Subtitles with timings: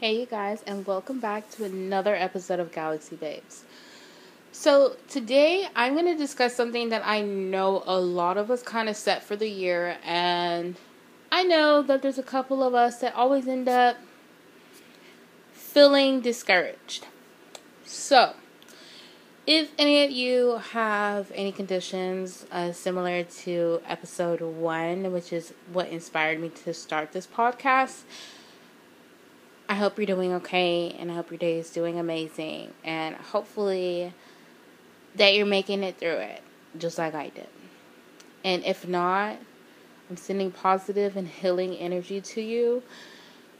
[0.00, 3.64] Hey, you guys, and welcome back to another episode of Galaxy Babes.
[4.52, 8.88] So, today I'm going to discuss something that I know a lot of us kind
[8.88, 10.76] of set for the year, and
[11.32, 13.96] I know that there's a couple of us that always end up
[15.52, 17.08] feeling discouraged.
[17.84, 18.34] So,
[19.48, 25.88] if any of you have any conditions uh, similar to episode one, which is what
[25.88, 28.02] inspired me to start this podcast,
[29.68, 34.14] I hope you're doing okay and I hope your day is doing amazing and hopefully
[35.16, 36.42] that you're making it through it
[36.78, 37.48] just like I did.
[38.44, 39.36] And if not,
[40.08, 42.82] I'm sending positive and healing energy to you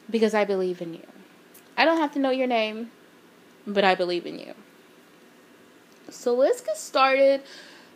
[0.09, 1.07] because I believe in you.
[1.77, 2.91] I don't have to know your name,
[3.67, 4.55] but I believe in you.
[6.09, 7.43] So let's get started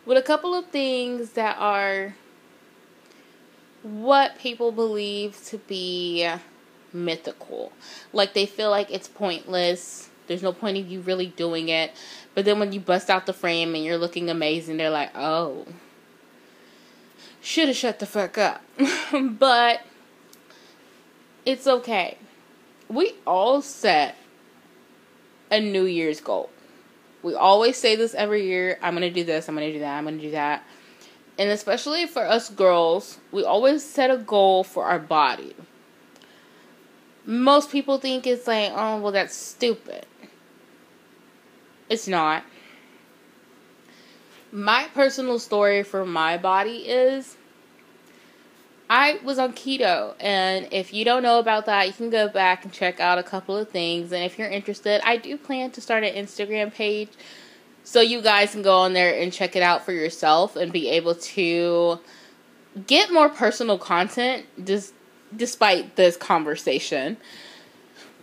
[0.05, 2.15] with a couple of things that are
[3.81, 6.29] what people believe to be
[6.93, 7.71] mythical.
[8.11, 10.09] Like they feel like it's pointless.
[10.27, 11.91] There's no point of you really doing it.
[12.35, 15.65] But then when you bust out the frame and you're looking amazing, they're like, oh,
[17.41, 18.63] should have shut the fuck up.
[19.13, 19.81] but
[21.45, 22.17] it's okay.
[22.87, 24.15] We all set
[25.51, 26.49] a New Year's goal.
[27.21, 29.79] We always say this every year I'm going to do this, I'm going to do
[29.79, 30.63] that, I'm going to do that.
[31.37, 35.55] And especially for us girls, we always set a goal for our body
[37.25, 40.05] most people think it's like, oh, well, that's stupid.
[41.89, 42.43] It's not.
[44.51, 47.37] My personal story for my body is
[48.89, 52.63] I was on keto, and if you don't know about that, you can go back
[52.63, 54.11] and check out a couple of things.
[54.11, 57.09] And if you're interested, I do plan to start an Instagram page
[57.83, 60.89] so you guys can go on there and check it out for yourself and be
[60.89, 61.99] able to
[62.87, 64.93] get more personal content just
[65.35, 67.17] despite this conversation,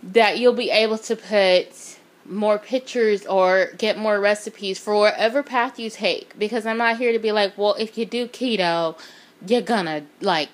[0.03, 5.78] that you'll be able to put more pictures or get more recipes for whatever path
[5.78, 6.38] you take.
[6.38, 8.98] Because I'm not here to be like, well, if you do keto,
[9.47, 10.48] you're gonna like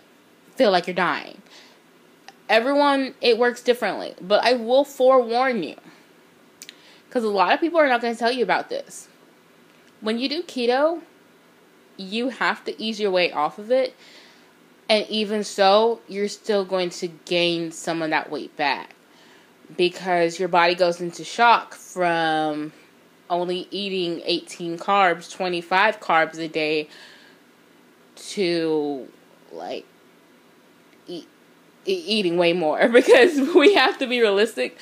[0.56, 1.42] feel like you're dying.
[2.48, 4.14] Everyone, it works differently.
[4.20, 5.76] But I will forewarn you.
[7.08, 9.08] Because a lot of people are not going to tell you about this.
[10.00, 11.00] When you do keto,
[11.96, 13.94] you have to ease your way off of it
[14.88, 18.94] and even so, you're still going to gain some of that weight back
[19.76, 22.72] because your body goes into shock from
[23.28, 26.88] only eating 18 carbs, 25 carbs a day
[28.14, 29.08] to
[29.52, 29.84] like
[31.06, 31.26] eat,
[31.84, 34.78] eating way more because we have to be realistic.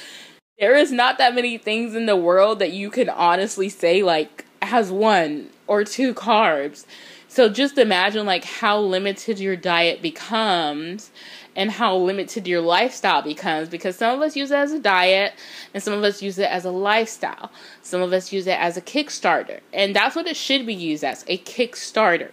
[0.59, 4.45] There is not that many things in the world that you can honestly say like
[4.63, 6.85] has one or two carbs.
[7.35, 11.11] So just imagine like how limited your diet becomes
[11.57, 15.33] and how limited your lifestyle becomes because some of us use it as a diet
[15.75, 17.51] and some of us use it as a lifestyle.
[17.83, 19.59] Some of us use it as a kickstarter.
[19.73, 22.31] And that's what it should be used as, a kickstarter.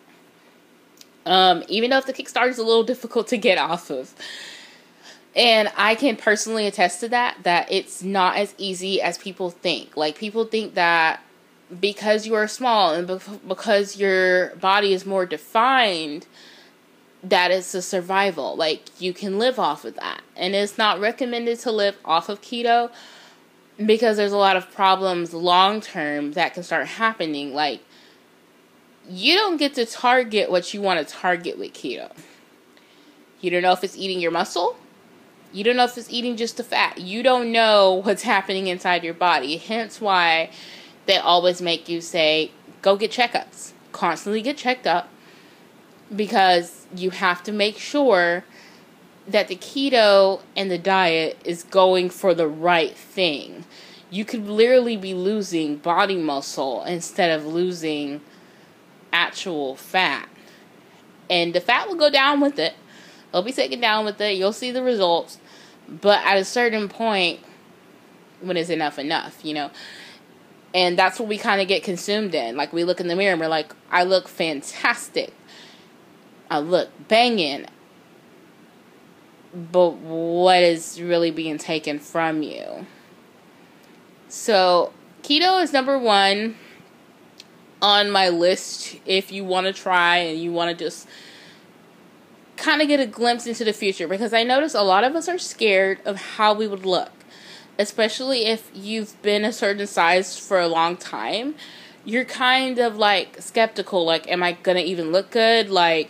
[1.26, 4.14] Um, even though if the Kickstarter is a little difficult to get off of.
[5.36, 9.98] And I can personally attest to that, that it's not as easy as people think.
[9.98, 11.22] Like, people think that
[11.80, 16.26] because you are small and because your body is more defined
[17.24, 18.56] that is a survival.
[18.56, 20.22] Like you can live off of that.
[20.36, 22.92] And it's not recommended to live off of keto
[23.84, 27.54] because there's a lot of problems long term that can start happening.
[27.54, 27.82] Like
[29.08, 32.12] you don't get to target what you want to target with keto.
[33.40, 34.78] You don't know if it's eating your muscle.
[35.54, 37.00] You don't know if it's eating just the fat.
[37.00, 39.58] You don't know what's happening inside your body.
[39.58, 40.52] Hence why
[41.06, 42.52] they always make you say,
[42.82, 43.74] go get checkups.
[43.92, 45.10] Constantly get checked up
[46.16, 48.44] because you have to make sure
[49.28, 53.66] that the keto and the diet is going for the right thing.
[54.10, 58.22] You could literally be losing body muscle instead of losing
[59.14, 60.28] actual fat.
[61.30, 62.74] And the fat will go down with it.
[63.30, 64.36] It'll be taken down with it.
[64.36, 65.38] You'll see the results.
[65.88, 67.40] But at a certain point,
[68.42, 69.72] when is enough enough, you know?
[70.74, 72.56] And that's what we kind of get consumed in.
[72.56, 75.34] Like we look in the mirror and we're like, I look fantastic.
[76.50, 77.66] I look banging.
[79.54, 82.86] But what is really being taken from you?
[84.30, 86.56] So, keto is number one
[87.82, 91.08] on my list if you want to try and you want to just
[92.56, 95.28] kind of get a glimpse into the future because I notice a lot of us
[95.28, 97.12] are scared of how we would look
[97.78, 101.56] especially if you've been a certain size for a long time,
[102.04, 105.70] you're kind of like skeptical like am I to even look good?
[105.70, 106.10] Like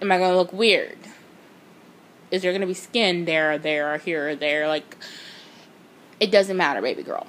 [0.00, 0.98] am I to look weird?
[2.30, 4.96] Is there to be skin there or there or here or there like
[6.20, 7.26] it doesn't matter, baby girl.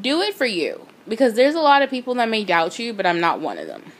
[0.00, 3.06] Do it for you because there's a lot of people that may doubt you, but
[3.06, 3.92] I'm not one of them.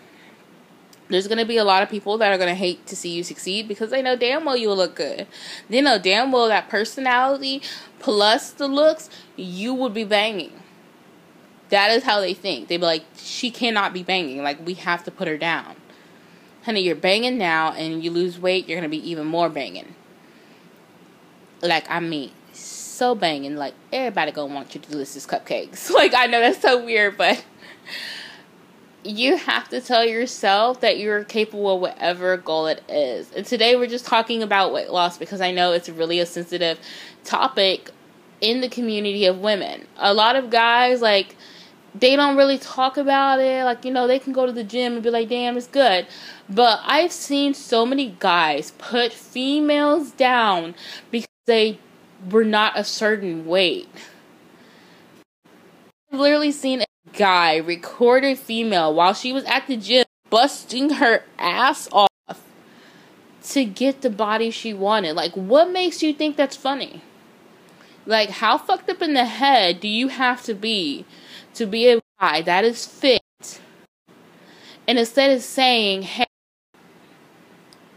[1.09, 3.11] There's going to be a lot of people that are going to hate to see
[3.11, 5.27] you succeed because they know damn well you will look good.
[5.69, 7.62] They know damn well that personality
[7.99, 10.53] plus the looks, you would be banging.
[11.69, 12.69] That is how they think.
[12.69, 14.43] They'd be like, she cannot be banging.
[14.43, 15.77] Like, we have to put her down.
[16.65, 19.95] Honey, you're banging now and you lose weight, you're going to be even more banging.
[21.61, 23.57] Like, I mean, so banging.
[23.57, 25.91] Like, everybody going to want you to delicious cupcakes.
[25.95, 27.45] Like, I know that's so weird, but
[29.05, 33.31] you have to tell yourself that you're capable of whatever goal it is.
[33.33, 36.79] And today we're just talking about weight loss because I know it's really a sensitive
[37.23, 37.91] topic
[38.41, 39.87] in the community of women.
[39.97, 41.37] A lot of guys like
[41.95, 43.65] they don't really talk about it.
[43.65, 46.07] Like, you know, they can go to the gym and be like, damn, it's good.
[46.49, 50.75] But I've seen so many guys put females down
[51.11, 51.79] because they
[52.31, 53.89] were not a certain weight.
[56.12, 61.89] I've literally seen guy recorded female while she was at the gym busting her ass
[61.93, 62.09] off
[63.43, 65.15] to get the body she wanted.
[65.15, 67.03] Like, what makes you think that's funny?
[68.06, 71.05] Like, how fucked up in the head do you have to be
[71.55, 73.21] to be a guy that is fit?
[74.87, 76.27] And instead of saying, hey,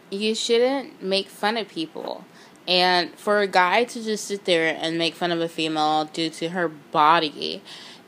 [0.10, 2.24] you shouldn't make fun of people.
[2.68, 6.30] And for a guy to just sit there and make fun of a female due
[6.32, 7.62] to her body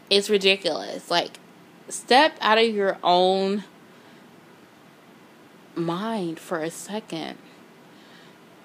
[0.09, 1.09] it's ridiculous.
[1.09, 1.39] Like,
[1.87, 3.63] step out of your own
[5.75, 7.37] mind for a second.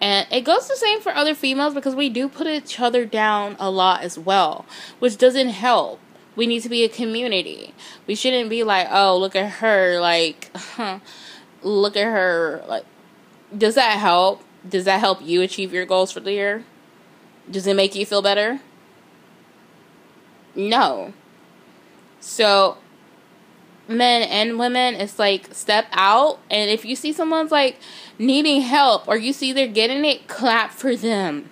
[0.00, 3.56] And it goes the same for other females because we do put each other down
[3.58, 4.66] a lot as well,
[4.98, 6.00] which doesn't help.
[6.36, 7.72] We need to be a community.
[8.06, 10.50] We shouldn't be like, oh, look at her, like,
[11.62, 12.64] look at her.
[12.66, 12.84] Like,
[13.56, 14.42] does that help?
[14.68, 16.64] Does that help you achieve your goals for the year?
[17.50, 18.60] Does it make you feel better?
[20.56, 21.12] No.
[22.24, 22.78] So
[23.86, 27.78] men and women, it's like step out and if you see someone's like
[28.18, 31.50] needing help or you see they're getting it, clap for them.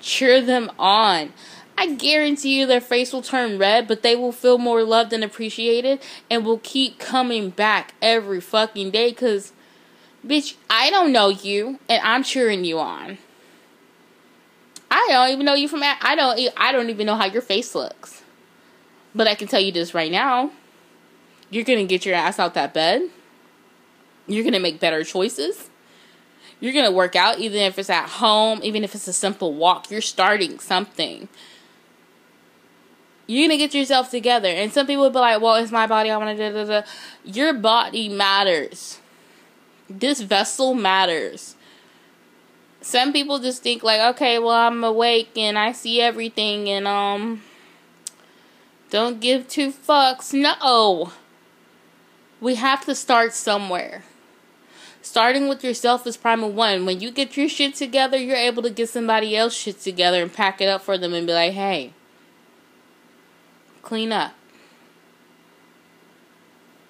[0.00, 1.32] Cheer them on.
[1.78, 5.22] I guarantee you their face will turn red, but they will feel more loved and
[5.22, 9.52] appreciated and will keep coming back every fucking day cuz
[10.26, 13.18] bitch, I don't know you and I'm cheering you on.
[14.90, 17.76] I don't even know you from I don't I don't even know how your face
[17.76, 18.19] looks.
[19.14, 20.50] But I can tell you this right now
[21.50, 23.02] you're going to get your ass out that bed.
[24.26, 25.68] You're going to make better choices.
[26.60, 29.54] You're going to work out, even if it's at home, even if it's a simple
[29.54, 29.90] walk.
[29.90, 31.28] You're starting something.
[33.26, 34.48] You're going to get yourself together.
[34.48, 36.10] And some people will be like, well, it's my body.
[36.10, 36.86] I want to da da.
[37.24, 39.00] Your body matters.
[39.88, 41.56] This vessel matters.
[42.80, 47.42] Some people just think, like, okay, well, I'm awake and I see everything and, um,
[48.90, 50.34] don't give two fucks.
[50.34, 51.12] No.
[52.40, 54.02] We have to start somewhere.
[55.02, 56.84] Starting with yourself is primal one.
[56.84, 60.32] When you get your shit together, you're able to get somebody else shit together and
[60.32, 61.92] pack it up for them and be like, hey,
[63.82, 64.34] clean up.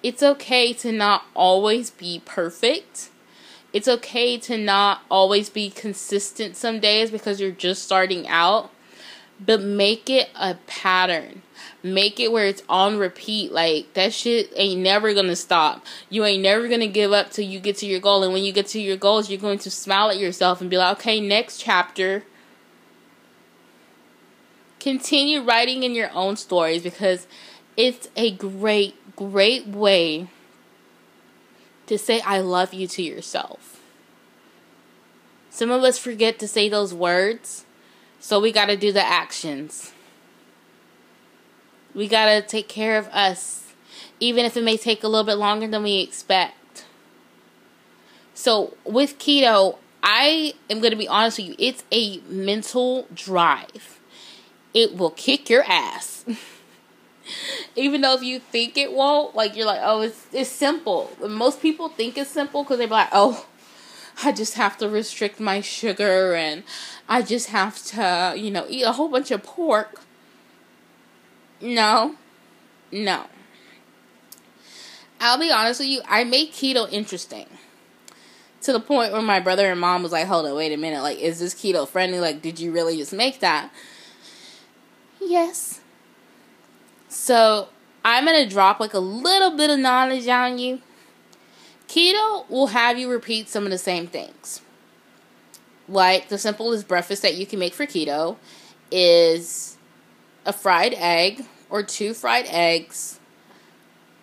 [0.03, 3.09] It's okay to not always be perfect.
[3.71, 8.71] It's okay to not always be consistent some days because you're just starting out.
[9.39, 11.43] But make it a pattern
[11.83, 13.51] make it where it's on repeat.
[13.51, 15.85] Like that shit ain't never gonna stop.
[16.09, 18.23] You ain't never gonna give up till you get to your goal.
[18.23, 20.77] And when you get to your goals, you're going to smile at yourself and be
[20.77, 22.23] like, okay, next chapter.
[24.79, 27.27] Continue writing in your own stories because
[27.77, 30.27] it's a great, great way
[31.85, 33.81] to say I love you to yourself.
[35.49, 37.65] Some of us forget to say those words,
[38.19, 39.91] so we got to do the actions.
[41.93, 43.73] We gotta take care of us,
[44.19, 46.85] even if it may take a little bit longer than we expect.
[48.33, 53.99] So, with keto, I am gonna be honest with you, it's a mental drive.
[54.73, 56.25] It will kick your ass.
[57.75, 61.11] even though if you think it won't, like you're like, oh, it's it's simple.
[61.27, 63.45] Most people think it's simple because they're like, oh,
[64.23, 66.63] I just have to restrict my sugar and
[67.07, 70.01] I just have to, you know, eat a whole bunch of pork.
[71.61, 72.15] No.
[72.91, 73.25] No.
[75.19, 77.45] I'll be honest with you, I made keto interesting.
[78.61, 81.01] To the point where my brother and mom was like, hold on, wait a minute.
[81.01, 82.19] Like, is this keto friendly?
[82.19, 83.71] Like, did you really just make that?
[85.19, 85.81] Yes.
[87.07, 87.69] So,
[88.03, 90.81] I'm going to drop like a little bit of knowledge on you.
[91.87, 94.61] Keto will have you repeat some of the same things.
[95.89, 98.37] Like, the simplest breakfast that you can make for keto
[98.91, 99.77] is
[100.45, 103.19] a fried egg or two fried eggs,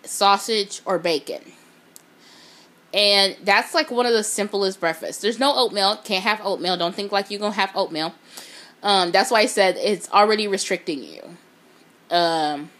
[0.03, 1.41] sausage or bacon.
[2.93, 5.21] And that's like one of the simplest breakfasts.
[5.21, 5.97] There's no oatmeal.
[5.97, 6.75] Can't have oatmeal.
[6.75, 8.15] Don't think like you're going to have oatmeal.
[8.81, 11.21] Um, that's why I said it's already restricting you.
[12.09, 12.71] Um,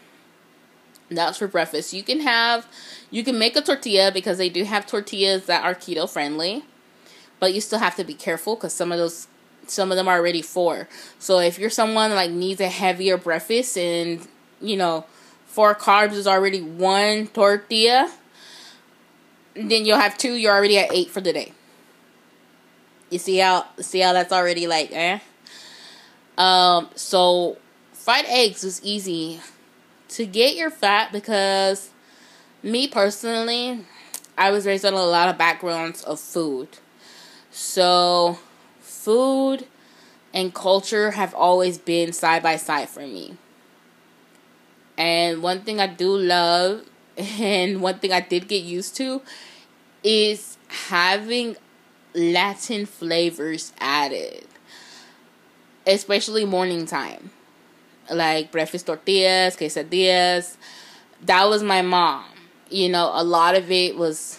[1.10, 1.92] that's for breakfast.
[1.92, 2.66] You can have,
[3.10, 6.64] you can make a tortilla because they do have tortillas that are keto friendly,
[7.38, 9.28] but you still have to be careful because some of those,
[9.70, 10.88] some of them are already four.
[11.18, 14.26] So if you're someone like needs a heavier breakfast and
[14.60, 15.06] you know
[15.46, 18.12] four carbs is already one tortilla,
[19.54, 20.34] then you'll have two.
[20.34, 21.52] You're already at eight for the day.
[23.10, 25.18] You see how see how that's already like eh.
[26.38, 27.58] Um, so
[27.92, 29.40] fried eggs is easy
[30.08, 31.90] to get your fat because
[32.62, 33.84] me personally,
[34.36, 36.68] I was raised on a lot of backgrounds of food.
[37.50, 38.38] So
[39.00, 39.66] food
[40.32, 43.36] and culture have always been side by side for me.
[44.98, 46.84] And one thing I do love
[47.16, 49.22] and one thing I did get used to
[50.02, 51.56] is having
[52.14, 54.46] Latin flavors added,
[55.86, 57.30] especially morning time,
[58.10, 60.56] like breakfast tortillas, quesadillas.
[61.22, 62.24] That was my mom.
[62.70, 64.38] You know, a lot of it was.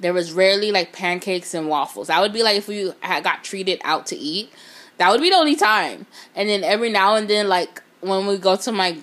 [0.00, 2.08] There was rarely like pancakes and waffles.
[2.08, 4.50] That would be like if we got treated out to eat.
[4.96, 6.06] That would be the only time.
[6.34, 8.98] And then every now and then, like when we go to my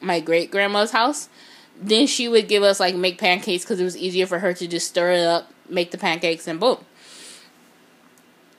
[0.00, 1.28] my great grandma's house,
[1.80, 4.66] then she would give us like make pancakes because it was easier for her to
[4.66, 6.84] just stir it up, make the pancakes, and boom.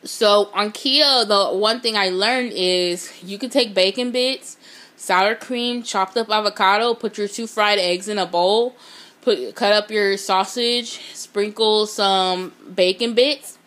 [0.04, 4.58] So on keto, the one thing I learned is you can take bacon bits,
[4.96, 8.76] sour cream, chopped up avocado, put your two fried eggs in a bowl,
[9.22, 13.58] put cut up your sausage, sprinkle some bacon bits,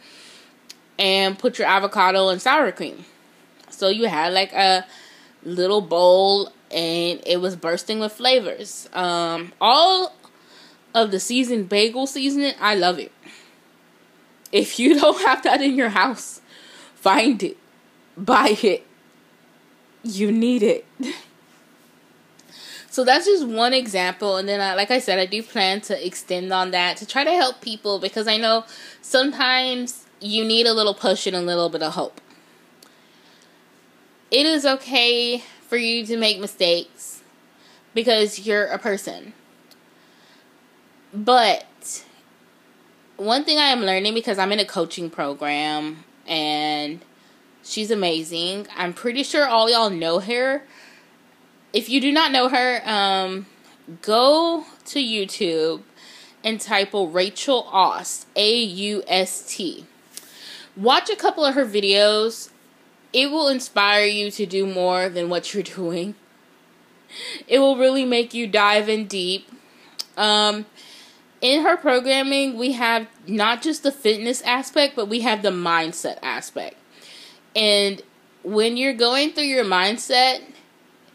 [0.99, 3.05] and put your avocado and sour cream.
[3.71, 4.87] So you had like a
[5.43, 8.89] little bowl and it was bursting with flavors.
[8.93, 10.15] Um, all
[10.95, 13.13] of the seasoned bagel seasoning, I love it.
[14.53, 16.41] If you don't have that in your house,
[16.95, 17.57] find it,
[18.17, 18.87] buy it.
[20.03, 20.85] You need it.
[22.95, 26.07] So that's just one example, and then, I, like I said, I do plan to
[26.07, 28.67] extend on that to try to help people because I know
[29.03, 32.21] sometimes you need a little push and a little bit of hope.
[34.31, 37.25] It is okay for you to make mistakes
[37.95, 39.33] because you're a person.
[41.13, 42.05] But
[43.17, 47.01] one thing I am learning because I'm in a coaching program and
[47.65, 48.69] she's amazing.
[48.77, 50.63] I'm pretty sure all y'all know her.
[51.75, 53.47] If you do not know her, um,
[54.01, 55.83] go to YouTube
[56.43, 59.85] and type Rachel Aust, A U S T.
[60.75, 62.51] Watch a couple of her videos
[63.15, 66.17] it will inspire you to do more than what you're doing.
[67.47, 69.49] It will really make you dive in deep.
[70.17, 70.67] Um,
[71.41, 76.19] in her programming, we have not just the fitness aspect, but we have the mindset
[76.23, 76.77] aspect.
[77.55, 78.03] And
[78.43, 80.43] when you're going through your mindset,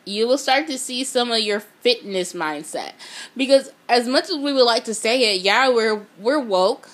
[0.09, 2.93] you will start to see some of your fitness mindset.
[3.37, 6.89] Because as much as we would like to say it, yeah, we're we're woke.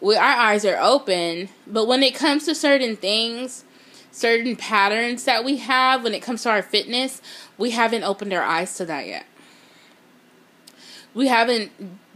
[0.00, 3.64] We our eyes are open, but when it comes to certain things,
[4.12, 7.20] certain patterns that we have when it comes to our fitness,
[7.58, 9.26] we haven't opened our eyes to that yet.
[11.12, 11.72] We haven't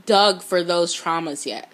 [0.06, 1.70] dug for those traumas yet.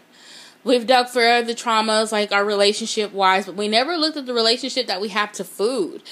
[0.63, 4.35] We've dug for the traumas like our relationship wise, but we never looked at the
[4.35, 6.03] relationship that we have to food.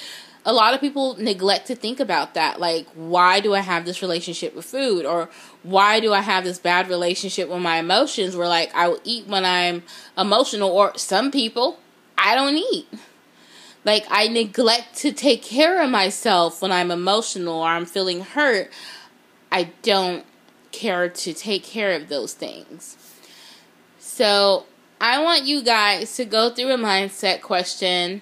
[0.45, 2.59] A lot of people neglect to think about that.
[2.59, 5.05] Like, why do I have this relationship with food?
[5.05, 5.29] Or
[5.63, 9.27] why do I have this bad relationship with my emotions where, like, I will eat
[9.27, 9.83] when I'm
[10.17, 11.79] emotional, or some people,
[12.17, 12.87] I don't eat
[13.85, 18.71] like I neglect to take care of myself when I'm emotional or I'm feeling hurt.
[19.51, 20.25] I don't
[20.71, 22.97] care to take care of those things.
[23.97, 24.65] So,
[25.01, 28.21] I want you guys to go through a mindset question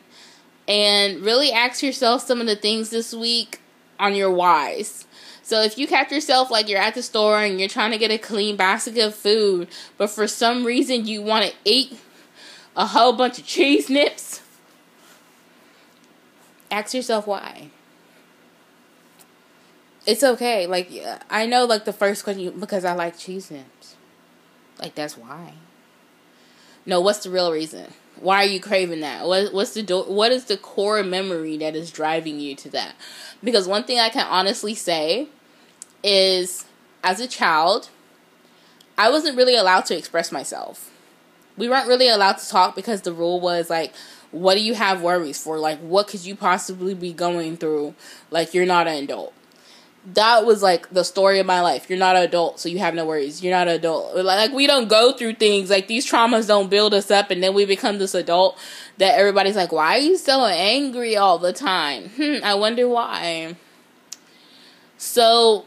[0.67, 3.61] and really ask yourself some of the things this week
[3.99, 5.05] on your whys.
[5.41, 8.11] So if you catch yourself like you're at the store and you're trying to get
[8.11, 11.97] a clean basket of food, but for some reason you want to eat
[12.75, 14.41] a whole bunch of cheese nips,
[16.69, 17.69] ask yourself why.
[20.05, 20.67] It's okay.
[20.67, 20.91] Like
[21.29, 23.95] I know, like the first question, because I like cheese nips.
[24.81, 25.53] Like that's why.
[26.85, 27.93] No, what's the real reason?
[28.21, 29.27] Why are you craving that?
[29.27, 32.95] What what's the do- what is the core memory that is driving you to that?
[33.43, 35.27] Because one thing I can honestly say
[36.03, 36.65] is,
[37.03, 37.89] as a child,
[38.97, 40.91] I wasn't really allowed to express myself.
[41.57, 43.93] We weren't really allowed to talk because the rule was like
[44.31, 45.57] what do you have worries for?
[45.57, 47.95] Like, what could you possibly be going through?
[48.29, 49.33] Like, you're not an adult.
[50.13, 51.89] That was like the story of my life.
[51.89, 53.43] You're not an adult, so you have no worries.
[53.43, 54.15] You're not an adult.
[54.15, 55.69] Like, we don't go through things.
[55.69, 58.57] Like, these traumas don't build us up, and then we become this adult
[58.99, 62.09] that everybody's like, why are you so angry all the time?
[62.15, 63.57] Hmm, I wonder why.
[64.97, 65.65] So,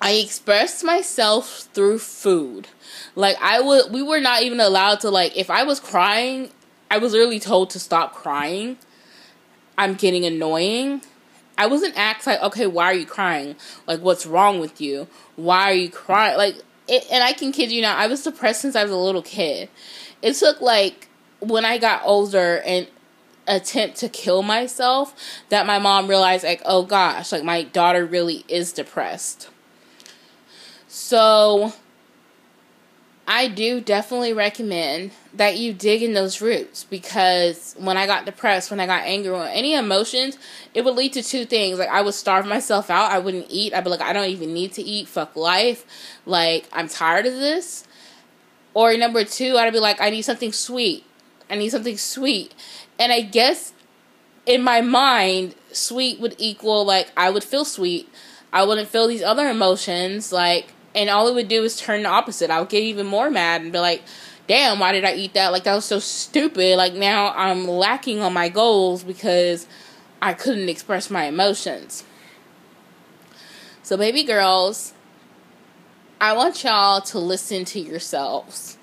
[0.00, 2.68] I expressed myself through food.
[3.14, 6.50] Like I would we were not even allowed to like if I was crying,
[6.90, 8.78] I was literally told to stop crying.
[9.76, 11.02] I'm getting annoying.
[11.60, 13.54] I wasn't asked like, okay, why are you crying?
[13.86, 15.08] Like what's wrong with you?
[15.36, 16.38] Why are you crying?
[16.38, 16.56] Like
[16.88, 19.20] it, and I can kid you not, I was depressed since I was a little
[19.20, 19.68] kid.
[20.22, 21.08] It took like
[21.40, 22.86] when I got older and
[23.46, 25.14] attempt to kill myself
[25.50, 29.50] that my mom realized like, oh gosh, like my daughter really is depressed.
[30.88, 31.74] So
[33.32, 38.72] I do definitely recommend that you dig in those roots because when I got depressed,
[38.72, 40.36] when I got angry, or any emotions,
[40.74, 41.78] it would lead to two things.
[41.78, 43.12] Like I would starve myself out.
[43.12, 43.72] I wouldn't eat.
[43.72, 45.06] I'd be like, I don't even need to eat.
[45.06, 45.86] Fuck life.
[46.26, 47.86] Like I'm tired of this.
[48.74, 51.04] Or number two, I'd be like, I need something sweet.
[51.48, 52.52] I need something sweet.
[52.98, 53.72] And I guess
[54.44, 58.08] in my mind, sweet would equal like I would feel sweet.
[58.52, 62.08] I wouldn't feel these other emotions like and all it would do is turn the
[62.08, 62.50] opposite.
[62.50, 64.02] I would get even more mad and be like,
[64.46, 65.52] damn, why did I eat that?
[65.52, 66.76] Like, that was so stupid.
[66.76, 69.66] Like, now I'm lacking on my goals because
[70.20, 72.04] I couldn't express my emotions.
[73.82, 74.92] So, baby girls,
[76.20, 78.76] I want y'all to listen to yourselves.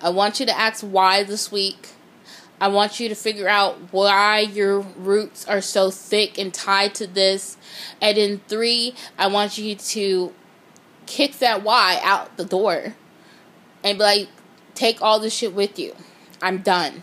[0.00, 1.88] I want you to ask why this week.
[2.60, 7.06] I want you to figure out why your roots are so thick and tied to
[7.06, 7.56] this.
[8.00, 10.32] And in three, I want you to
[11.06, 12.94] kick that why out the door
[13.82, 14.28] and be like,
[14.74, 15.94] take all this shit with you.
[16.42, 17.02] I'm done.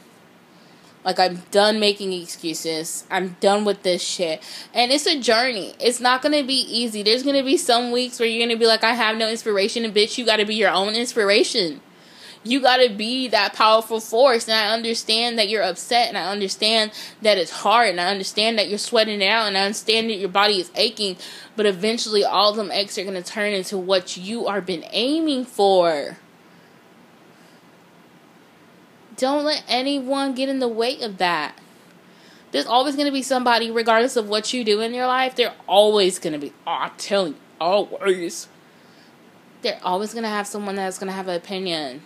[1.04, 3.06] Like, I'm done making excuses.
[3.12, 4.42] I'm done with this shit.
[4.74, 5.74] And it's a journey.
[5.80, 7.04] It's not going to be easy.
[7.04, 9.28] There's going to be some weeks where you're going to be like, I have no
[9.30, 9.84] inspiration.
[9.84, 11.82] And bitch, you got to be your own inspiration
[12.44, 14.48] you got to be that powerful force.
[14.48, 18.58] And I understand that you're upset, and I understand that it's hard, and I understand
[18.58, 21.18] that you're sweating it out, and I understand that your body is aching.
[21.56, 25.46] But eventually, all them eggs are going to turn into what you are been aiming
[25.46, 26.18] for.
[29.16, 31.58] Don't let anyone get in the way of that.
[32.52, 35.56] There's always going to be somebody, regardless of what you do in your life, they're
[35.68, 38.48] always going to be, oh, I'm telling you, always.
[39.62, 42.04] They're always going to have someone that's going to have an opinion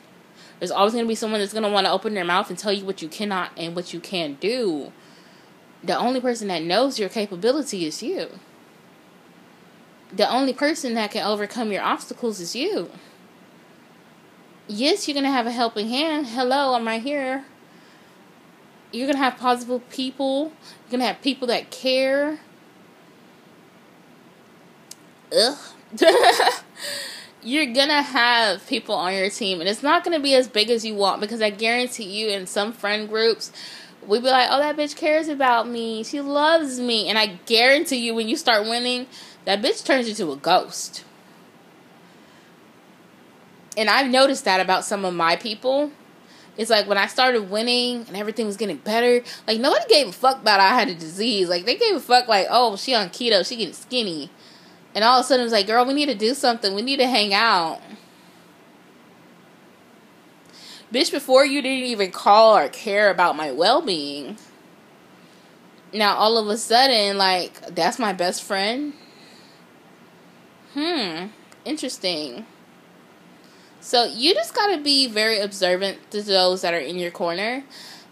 [0.59, 2.57] there's always going to be someone that's going to want to open their mouth and
[2.57, 4.91] tell you what you cannot and what you can't do.
[5.83, 8.39] The only person that knows your capability is you.
[10.11, 12.89] The only person that can overcome your obstacles is you.
[14.67, 16.27] Yes, you're going to have a helping hand.
[16.27, 17.45] Hello, I'm right here.
[18.91, 20.51] You're going to have positive people.
[20.85, 22.39] You're going to have people that care.
[25.31, 25.57] Ugh.
[27.43, 30.83] you're gonna have people on your team and it's not gonna be as big as
[30.83, 33.51] you want because I guarantee you in some friend groups
[34.05, 36.03] we'd be like, Oh that bitch cares about me.
[36.03, 39.07] She loves me and I guarantee you when you start winning,
[39.45, 41.03] that bitch turns into a ghost.
[43.77, 45.91] And I've noticed that about some of my people.
[46.57, 50.11] It's like when I started winning and everything was getting better, like nobody gave a
[50.11, 51.47] fuck about I had a disease.
[51.49, 54.31] Like they gave a fuck like, oh, she on keto, she getting skinny.
[54.97, 56.73] And all of a sudden it was like, girl, we need to do something.
[56.73, 57.79] We need to hang out.
[60.91, 64.39] Bitch, before you didn't even call or care about my well being.
[65.93, 68.93] Now all of a sudden, like, that's my best friend.
[70.73, 71.27] Hmm.
[71.63, 72.47] Interesting.
[73.79, 77.63] So you just gotta be very observant to those that are in your corner.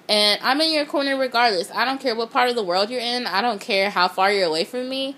[0.07, 1.71] And I'm in your corner regardless.
[1.71, 3.25] I don't care what part of the world you're in.
[3.25, 5.15] I don't care how far you're away from me.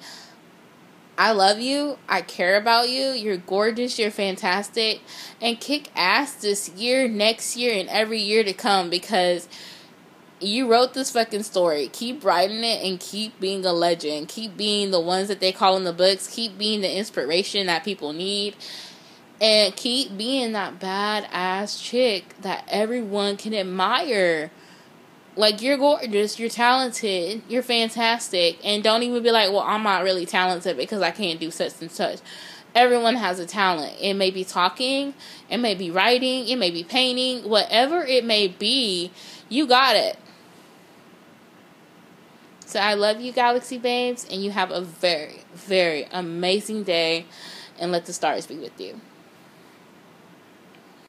[1.18, 1.98] I love you.
[2.08, 3.08] I care about you.
[3.08, 3.98] You're gorgeous.
[3.98, 5.02] You're fantastic.
[5.42, 9.48] And kick ass this year, next year, and every year to come because
[10.40, 11.90] you wrote this fucking story.
[11.92, 14.28] Keep writing it and keep being a legend.
[14.28, 16.28] Keep being the ones that they call in the books.
[16.28, 18.56] Keep being the inspiration that people need.
[19.42, 24.52] And keep being that badass chick that everyone can admire.
[25.38, 30.04] Like you're gorgeous, you're talented, you're fantastic, and don't even be like, "Well, I'm not
[30.04, 32.20] really talented because I can't do such and such."
[32.74, 33.96] Everyone has a talent.
[34.02, 35.14] It may be talking,
[35.50, 39.12] it may be writing, it may be painting, whatever it may be,
[39.48, 40.18] you got it.
[42.66, 47.26] So I love you, Galaxy Babes, and you have a very, very amazing day,
[47.80, 49.00] and let the stars be with you.